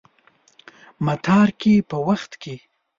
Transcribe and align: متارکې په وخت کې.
متارکې 1.05 1.75
په 1.89 1.97
وخت 2.07 2.31
کې. 2.41 2.55